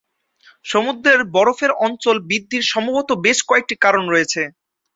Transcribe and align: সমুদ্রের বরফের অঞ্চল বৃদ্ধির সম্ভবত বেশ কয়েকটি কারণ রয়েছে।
সমুদ্রের 0.65 1.19
বরফের 1.35 1.71
অঞ্চল 1.85 2.15
বৃদ্ধির 2.29 2.63
সম্ভবত 2.71 3.09
বেশ 3.25 3.37
কয়েকটি 3.49 3.75
কারণ 3.83 4.03
রয়েছে। 4.07 4.41